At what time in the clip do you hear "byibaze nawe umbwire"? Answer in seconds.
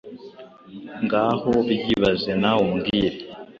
1.71-3.09